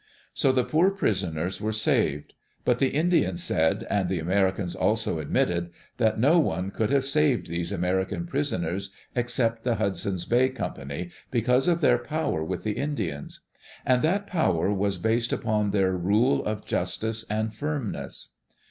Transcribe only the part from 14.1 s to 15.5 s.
power was based